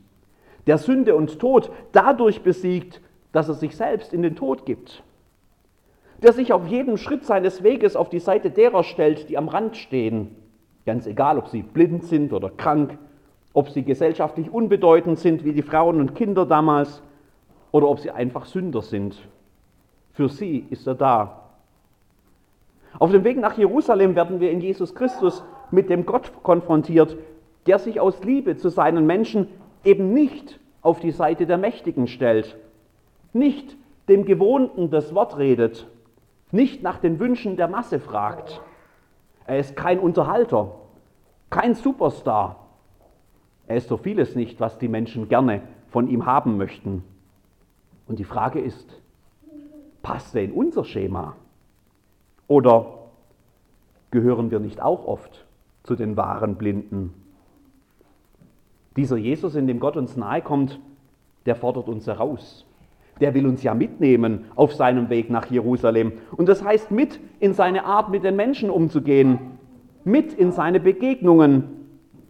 der 0.68 0.78
Sünde 0.78 1.16
und 1.16 1.40
Tod 1.40 1.72
dadurch 1.94 2.44
besiegt, 2.44 3.02
dass 3.32 3.48
er 3.48 3.56
sich 3.56 3.76
selbst 3.76 4.14
in 4.14 4.22
den 4.22 4.36
Tod 4.36 4.68
gibt. 4.68 5.02
Der 6.22 6.34
sich 6.34 6.54
auf 6.54 6.68
jedem 6.68 6.98
Schritt 6.98 7.26
seines 7.26 7.64
Weges 7.64 7.96
auf 7.96 8.12
die 8.12 8.20
Seite 8.20 8.52
derer 8.52 8.84
stellt, 8.84 9.30
die 9.30 9.38
am 9.40 9.48
Rand 9.48 9.78
stehen. 9.78 10.36
Ganz 10.86 11.08
egal, 11.08 11.38
ob 11.38 11.48
sie 11.48 11.62
blind 11.62 12.04
sind 12.06 12.34
oder 12.34 12.50
krank, 12.50 12.98
ob 13.54 13.70
sie 13.70 13.84
gesellschaftlich 13.84 14.52
unbedeutend 14.52 15.20
sind 15.20 15.44
wie 15.44 15.54
die 15.54 15.62
Frauen 15.62 16.00
und 16.00 16.16
Kinder 16.16 16.46
damals 16.46 17.02
oder 17.72 17.88
ob 17.88 18.00
sie 18.00 18.12
einfach 18.12 18.46
Sünder 18.46 18.82
sind. 18.82 19.18
Für 20.14 20.30
sie 20.30 20.66
ist 20.70 20.88
er 20.88 20.96
da. 20.96 21.50
Auf 22.98 23.12
dem 23.12 23.24
Weg 23.24 23.38
nach 23.38 23.58
Jerusalem 23.58 24.16
werden 24.16 24.40
wir 24.40 24.52
in 24.52 24.62
Jesus 24.62 24.96
Christus 24.96 25.44
mit 25.72 25.90
dem 25.90 26.06
Gott 26.06 26.32
konfrontiert, 26.44 27.18
der 27.68 27.80
sich 27.80 28.00
aus 28.00 28.24
Liebe 28.24 28.58
zu 28.58 28.70
seinen 28.70 29.06
Menschen 29.06 29.48
eben 29.84 30.14
nicht 30.14 30.60
auf 30.82 31.00
die 31.00 31.12
Seite 31.12 31.46
der 31.46 31.58
Mächtigen 31.58 32.08
stellt, 32.08 32.58
nicht 33.34 33.76
dem 34.08 34.26
Gewohnten 34.26 34.90
das 34.90 35.14
Wort 35.14 35.38
redet, 35.38 35.88
nicht 36.52 36.82
nach 36.82 36.98
den 36.98 37.20
Wünschen 37.20 37.58
der 37.58 37.68
Masse 37.68 38.00
fragt. 38.00 38.62
Er 39.50 39.58
ist 39.58 39.76
kein 39.76 39.98
Unterhalter, 39.98 40.76
kein 41.50 41.74
Superstar. 41.74 42.68
Er 43.66 43.78
ist 43.78 43.88
so 43.88 43.98
vieles 43.98 44.36
nicht, 44.36 44.60
was 44.60 44.78
die 44.78 44.88
Menschen 44.88 45.28
gerne 45.28 45.64
von 45.88 46.08
ihm 46.08 46.28
haben 46.28 46.58
möchten. 46.58 47.04
Und 48.08 48.20
die 48.20 48.26
Frage 48.26 48.60
ist, 48.60 49.02
passt 50.04 50.36
er 50.36 50.44
in 50.44 50.52
unser 50.52 50.84
Schema? 50.84 51.36
Oder 52.48 53.10
gehören 54.12 54.52
wir 54.52 54.60
nicht 54.60 54.84
auch 54.84 55.08
oft 55.08 55.48
zu 55.82 55.96
den 55.96 56.16
wahren 56.16 56.56
Blinden? 56.56 57.16
Dieser 58.98 59.18
Jesus, 59.18 59.56
in 59.56 59.66
dem 59.66 59.80
Gott 59.80 59.98
uns 59.98 60.16
nahe 60.16 60.44
kommt, 60.44 60.80
der 61.48 61.56
fordert 61.56 61.90
uns 61.90 62.06
heraus. 62.06 62.68
Der 63.20 63.34
will 63.34 63.46
uns 63.46 63.64
ja 63.64 63.74
mitnehmen 63.74 64.46
auf 64.56 64.74
seinem 64.74 65.10
Weg 65.10 65.30
nach 65.30 65.48
Jerusalem. 65.48 66.14
Und 66.36 66.48
das 66.48 66.64
heißt, 66.64 66.92
mit 66.92 67.20
in 67.40 67.54
seine 67.54 67.86
Art, 67.86 68.10
mit 68.10 68.24
den 68.24 68.36
Menschen 68.36 68.70
umzugehen, 68.70 69.40
mit 70.04 70.34
in 70.34 70.52
seine 70.52 70.80
Begegnungen, 70.80 71.66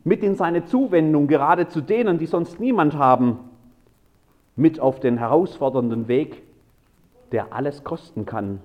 mit 0.04 0.24
in 0.24 0.36
seine 0.36 0.66
Zuwendung, 0.66 1.28
gerade 1.28 1.68
zu 1.68 1.82
denen, 1.82 2.18
die 2.18 2.26
sonst 2.26 2.60
niemand 2.60 2.98
haben, 2.98 3.40
mit 4.56 4.80
auf 4.80 5.00
den 5.00 5.18
herausfordernden 5.18 6.08
Weg, 6.08 6.42
der 7.32 7.54
alles 7.54 7.84
kosten 7.84 8.26
kann, 8.26 8.60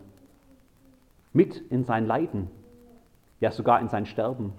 mit 1.33 1.57
in 1.71 1.85
sein 1.85 2.07
Leiden, 2.07 2.49
ja 3.41 3.51
sogar 3.51 3.81
in 3.81 3.89
sein 3.89 4.07
Sterben 4.07 4.53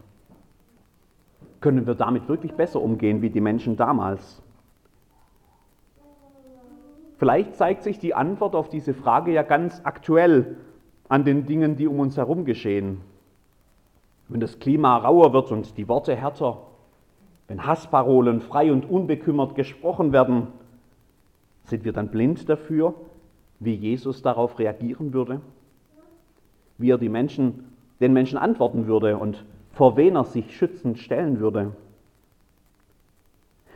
können 1.66 1.88
wir 1.88 1.96
damit 1.96 2.30
wirklich 2.30 2.54
besser 2.54 2.80
umgehen 2.80 3.24
wie 3.24 3.32
die 3.32 3.42
Menschen 3.42 3.76
damals? 3.76 4.40
Vielleicht 7.18 7.56
zeigt 7.56 7.84
sich 7.84 8.00
die 8.00 8.14
Antwort 8.14 8.56
auf 8.56 8.70
diese 8.70 8.94
Frage 8.94 9.32
ja 9.32 9.44
ganz 9.44 9.82
aktuell 9.84 10.58
an 11.08 11.24
den 11.24 11.46
Dingen, 11.46 11.76
die 11.78 11.88
um 11.88 12.00
uns 12.00 12.18
herum 12.18 12.46
geschehen. 12.46 13.02
Wenn 14.28 14.40
das 14.40 14.60
Klima 14.60 14.98
rauer 14.98 15.34
wird 15.34 15.52
und 15.52 15.78
die 15.78 15.88
Worte 15.88 16.16
härter, 16.16 16.58
wenn 17.48 17.66
Hassparolen 17.66 18.42
frei 18.42 18.72
und 18.72 18.90
unbekümmert 18.90 19.56
gesprochen 19.56 20.12
werden, 20.12 20.48
sind 21.64 21.86
wir 21.86 21.94
dann 21.94 22.10
blind 22.10 22.50
dafür, 22.50 22.96
wie 23.60 23.76
Jesus 23.76 24.22
darauf 24.22 24.60
reagieren 24.60 25.14
würde? 25.14 25.42
Wie 26.78 26.90
er 26.90 26.98
die 26.98 27.10
Menschen, 27.10 27.72
den 28.02 28.14
Menschen 28.14 28.38
antworten 28.38 28.88
würde 28.88 29.18
und 29.18 29.46
vor 29.72 29.96
wen 29.96 30.16
er 30.16 30.26
sich 30.26 30.56
schützend 30.56 31.00
stellen 31.00 31.40
würde. 31.40 31.72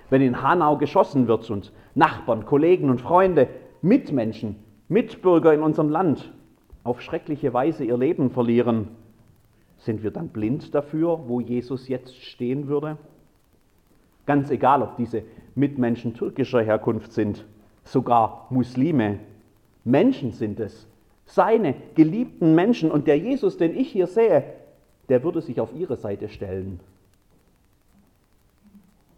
Wenn 0.10 0.22
in 0.22 0.42
Hanau 0.42 0.78
geschossen 0.78 1.28
wird 1.28 1.50
und 1.50 1.72
Nachbarn, 1.96 2.46
Kollegen 2.46 2.90
und 2.90 3.02
Freunde, 3.02 3.48
Mitmenschen, 3.82 4.56
Mitbürger 4.88 5.54
in 5.54 5.62
unserem 5.62 5.90
Land 5.90 6.32
auf 6.84 7.02
schreckliche 7.02 7.54
Weise 7.54 7.84
ihr 7.84 7.98
Leben 7.98 8.30
verlieren, 8.32 8.90
sind 9.78 10.04
wir 10.04 10.12
dann 10.12 10.30
blind 10.30 10.76
dafür, 10.76 11.22
wo 11.28 11.40
Jesus 11.40 11.88
jetzt 11.88 12.16
stehen 12.22 12.68
würde? 12.68 12.98
Ganz 14.26 14.52
egal, 14.52 14.82
ob 14.84 14.98
diese 14.98 15.24
Mitmenschen 15.56 16.14
türkischer 16.14 16.62
Herkunft 16.62 17.14
sind, 17.14 17.46
sogar 17.84 18.48
Muslime. 18.50 19.20
Menschen 19.86 20.34
sind 20.34 20.60
es, 20.60 20.88
seine 21.26 21.76
geliebten 21.96 22.56
Menschen. 22.56 22.92
Und 22.92 23.08
der 23.08 23.18
Jesus, 23.18 23.58
den 23.58 23.76
ich 23.76 23.92
hier 23.92 24.08
sehe, 24.08 24.44
der 25.08 25.24
würde 25.24 25.42
sich 25.42 25.60
auf 25.62 25.74
ihre 25.74 25.96
Seite 25.96 26.30
stellen. 26.30 26.80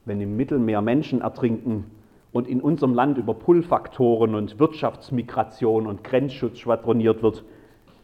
Wenn 0.06 0.22
im 0.22 0.36
Mittelmeer 0.36 0.82
Menschen 0.82 1.22
ertrinken 1.22 1.86
und 2.32 2.48
in 2.48 2.62
unserem 2.62 2.94
Land 2.94 3.18
über 3.18 3.34
Pull-Faktoren 3.34 4.36
und 4.36 4.60
Wirtschaftsmigration 4.60 5.86
und 5.86 6.04
Grenzschutz 6.04 6.60
schwadroniert 6.60 7.22
wird, 7.22 7.44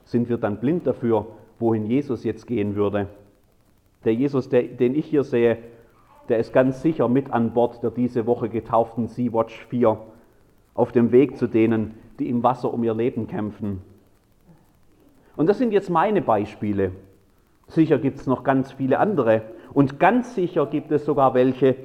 sind 0.06 0.30
wir 0.30 0.38
dann 0.38 0.60
blind 0.60 0.86
dafür, 0.86 1.28
wohin 1.60 1.86
Jesus 1.86 2.24
jetzt 2.24 2.46
gehen 2.46 2.76
würde. 2.76 3.08
Der 4.06 4.14
Jesus, 4.14 4.50
der, 4.50 4.64
den 4.64 4.96
ich 4.96 5.06
hier 5.06 5.24
sehe, 5.24 5.58
der 6.30 6.40
ist 6.40 6.54
ganz 6.54 6.82
sicher 6.82 7.08
mit 7.08 7.32
an 7.32 7.54
Bord 7.54 7.82
der 7.84 7.92
diese 7.92 8.26
Woche 8.26 8.50
getauften 8.50 9.08
Sea-Watch 9.08 9.66
4 9.68 9.98
auf 10.76 10.92
dem 10.92 11.12
Weg 11.12 11.38
zu 11.38 11.48
denen, 11.48 11.96
die 12.20 12.30
im 12.30 12.44
Wasser 12.44 12.74
um 12.74 12.84
ihr 12.84 12.94
Leben 12.94 13.28
kämpfen. 13.28 13.82
Und 15.36 15.48
das 15.48 15.58
sind 15.58 15.72
jetzt 15.72 15.90
meine 15.90 16.22
Beispiele. 16.22 16.92
Sicher 17.68 17.98
gibt 17.98 18.20
es 18.20 18.28
noch 18.28 18.44
ganz 18.44 18.72
viele 18.74 19.00
andere. 19.00 19.42
Und 19.74 20.00
ganz 20.00 20.36
sicher 20.36 20.66
gibt 20.66 20.92
es 20.92 21.06
sogar 21.06 21.34
welche, 21.34 21.76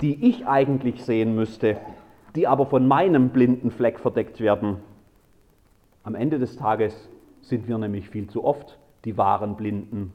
die 0.00 0.28
ich 0.28 0.46
eigentlich 0.46 1.04
sehen 1.04 1.34
müsste, 1.34 1.76
die 2.34 2.46
aber 2.46 2.66
von 2.66 2.86
meinem 2.86 3.30
blinden 3.30 3.70
Fleck 3.70 3.98
verdeckt 3.98 4.40
werden. 4.40 4.78
Am 6.02 6.14
Ende 6.14 6.38
des 6.38 6.56
Tages 6.56 7.08
sind 7.40 7.68
wir 7.68 7.78
nämlich 7.78 8.10
viel 8.10 8.28
zu 8.28 8.44
oft 8.44 8.78
die 9.04 9.16
wahren 9.16 9.56
Blinden. 9.56 10.12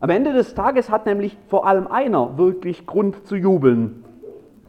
Am 0.00 0.10
Ende 0.10 0.32
des 0.32 0.54
Tages 0.54 0.90
hat 0.90 1.06
nämlich 1.06 1.36
vor 1.48 1.66
allem 1.66 1.86
einer 1.86 2.38
wirklich 2.38 2.86
Grund 2.86 3.26
zu 3.26 3.36
jubeln, 3.36 4.04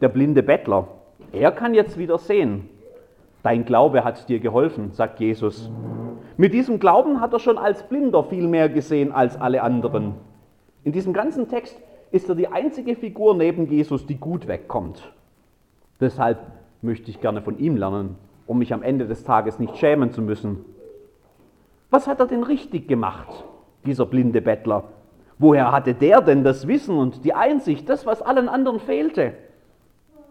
der 0.00 0.08
blinde 0.08 0.42
Bettler. 0.42 0.88
Er 1.32 1.52
kann 1.52 1.72
jetzt 1.72 1.98
wieder 1.98 2.18
sehen. 2.18 2.68
Dein 3.42 3.64
Glaube 3.64 4.04
hat 4.04 4.28
dir 4.28 4.40
geholfen, 4.40 4.92
sagt 4.92 5.20
Jesus. 5.20 5.70
Mit 6.36 6.52
diesem 6.52 6.78
Glauben 6.78 7.20
hat 7.20 7.32
er 7.32 7.38
schon 7.38 7.58
als 7.58 7.88
Blinder 7.88 8.24
viel 8.24 8.48
mehr 8.48 8.68
gesehen 8.68 9.12
als 9.12 9.40
alle 9.40 9.62
anderen. 9.62 10.14
In 10.84 10.92
diesem 10.92 11.12
ganzen 11.12 11.48
Text 11.48 11.80
ist 12.10 12.28
er 12.28 12.34
die 12.34 12.48
einzige 12.48 12.96
Figur 12.96 13.36
neben 13.36 13.66
Jesus, 13.68 14.06
die 14.06 14.16
gut 14.16 14.48
wegkommt. 14.48 15.12
Deshalb 16.00 16.38
möchte 16.82 17.10
ich 17.10 17.20
gerne 17.20 17.42
von 17.42 17.58
ihm 17.58 17.76
lernen, 17.76 18.16
um 18.46 18.58
mich 18.58 18.72
am 18.72 18.82
Ende 18.82 19.06
des 19.06 19.24
Tages 19.24 19.58
nicht 19.58 19.76
schämen 19.76 20.10
zu 20.10 20.22
müssen. 20.22 20.64
Was 21.90 22.06
hat 22.06 22.20
er 22.20 22.26
denn 22.26 22.42
richtig 22.42 22.88
gemacht, 22.88 23.44
dieser 23.84 24.06
blinde 24.06 24.40
Bettler? 24.40 24.84
Woher 25.38 25.72
hatte 25.72 25.94
der 25.94 26.20
denn 26.20 26.44
das 26.44 26.66
Wissen 26.66 26.96
und 26.96 27.24
die 27.24 27.34
Einsicht, 27.34 27.88
das, 27.88 28.06
was 28.06 28.22
allen 28.22 28.48
anderen 28.48 28.80
fehlte? 28.80 29.34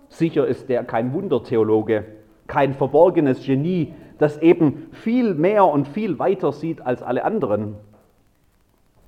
Sicher 0.07 0.47
ist 0.47 0.69
der 0.69 0.83
kein 0.83 1.13
Wundertheologe, 1.13 2.05
kein 2.47 2.73
verborgenes 2.73 3.45
Genie, 3.45 3.93
das 4.17 4.37
eben 4.41 4.87
viel 4.91 5.33
mehr 5.33 5.65
und 5.65 5.87
viel 5.87 6.19
weiter 6.19 6.51
sieht 6.51 6.81
als 6.81 7.03
alle 7.03 7.23
anderen. 7.23 7.75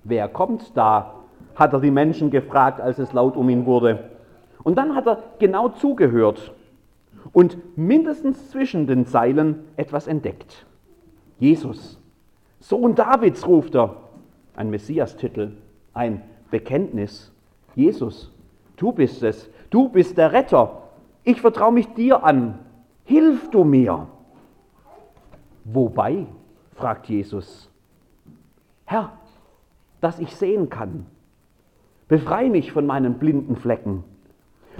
Wer 0.03 0.27
kommt 0.27 0.75
da? 0.77 1.20
Hat 1.55 1.73
er 1.73 1.79
die 1.79 1.91
Menschen 1.91 2.31
gefragt, 2.31 2.81
als 2.81 2.99
es 2.99 3.13
laut 3.13 3.35
um 3.35 3.49
ihn 3.49 3.65
wurde. 3.65 4.11
Und 4.63 4.77
dann 4.77 4.95
hat 4.95 5.07
er 5.07 5.23
genau 5.39 5.69
zugehört 5.69 6.53
und 7.33 7.57
mindestens 7.77 8.49
zwischen 8.49 8.87
den 8.87 9.05
Zeilen 9.05 9.63
etwas 9.75 10.07
entdeckt. 10.07 10.65
Jesus, 11.39 11.99
Sohn 12.59 12.95
Davids, 12.95 13.47
ruft 13.47 13.75
er. 13.75 13.95
Ein 14.55 14.69
Messias-Titel, 14.69 15.53
ein 15.93 16.21
Bekenntnis. 16.51 17.31
Jesus, 17.75 18.31
du 18.77 18.91
bist 18.91 19.23
es, 19.23 19.49
du 19.69 19.89
bist 19.89 20.17
der 20.17 20.33
Retter. 20.33 20.83
Ich 21.23 21.41
vertraue 21.41 21.71
mich 21.71 21.87
dir 21.93 22.23
an. 22.23 22.59
Hilf 23.05 23.49
du 23.49 23.63
mir. 23.63 24.07
Wobei? 25.63 26.27
fragt 26.75 27.07
Jesus. 27.07 27.69
Herr, 28.85 29.13
dass 30.01 30.19
ich 30.19 30.35
sehen 30.35 30.69
kann. 30.69 31.05
Befreie 32.11 32.49
mich 32.49 32.73
von 32.73 32.85
meinen 32.85 33.19
blinden 33.19 33.55
Flecken. 33.55 34.03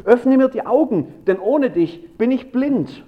Öffne 0.03 0.35
mir 0.35 0.49
die 0.49 0.65
Augen, 0.65 1.13
denn 1.27 1.39
ohne 1.39 1.69
dich 1.69 2.17
bin 2.17 2.29
ich 2.29 2.51
blind. 2.51 3.05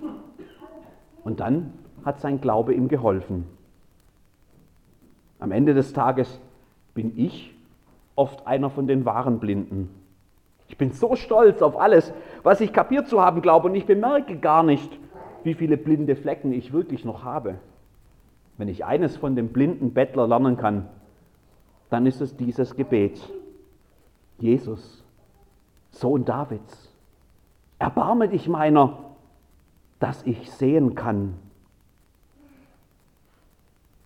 Und 1.26 1.42
dann 1.42 1.74
hat 2.06 2.22
sein 2.22 2.40
Glaube 2.40 2.74
ihm 2.74 2.88
geholfen. 2.88 3.44
Am 5.40 5.52
Ende 5.52 5.74
des 5.74 5.92
Tages 5.92 6.40
bin 6.94 7.12
ich 7.20 7.54
oft 8.16 8.48
einer 8.48 8.70
von 8.70 8.88
den 8.88 9.04
wahren 9.04 9.40
Blinden. 9.40 9.90
Ich 10.70 10.78
bin 10.78 10.94
so 10.94 11.18
stolz 11.18 11.62
auf 11.62 11.78
alles, 11.78 12.14
was 12.44 12.62
ich 12.62 12.72
kapiert 12.72 13.10
zu 13.10 13.20
haben 13.20 13.42
glaube, 13.42 13.68
und 13.68 13.76
ich 13.76 13.86
bemerke 13.86 14.38
gar 14.38 14.64
nicht, 14.64 14.90
wie 15.44 15.54
viele 15.54 15.76
blinde 15.76 16.16
Flecken 16.16 16.54
ich 16.54 16.72
wirklich 16.72 17.04
noch 17.04 17.26
habe. 17.26 17.56
Wenn 18.58 18.70
ich 18.70 18.86
eines 18.86 19.18
von 19.18 19.36
dem 19.36 19.50
blinden 19.50 19.94
Bettler 19.94 20.30
lernen 20.30 20.56
kann, 20.56 20.88
dann 21.90 22.06
ist 22.06 22.22
es 22.22 22.38
dieses 22.38 22.78
Gebet. 22.78 23.20
Jesus, 24.40 25.04
Sohn 25.92 26.26
Davids, 26.26 26.90
erbarme 27.80 28.30
dich 28.30 28.48
meiner, 28.48 28.98
dass 30.00 30.24
ich 30.24 30.52
sehen 30.52 30.96
kann. 30.96 31.36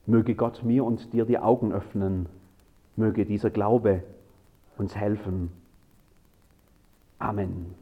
Möge 0.05 0.35
Gott 0.35 0.63
mir 0.63 0.85
und 0.85 1.13
dir 1.13 1.25
die 1.25 1.39
Augen 1.39 1.73
öffnen, 1.73 2.27
möge 2.95 3.25
dieser 3.25 3.49
Glaube 3.49 4.03
uns 4.77 4.95
helfen. 4.95 5.51
Amen. 7.19 7.75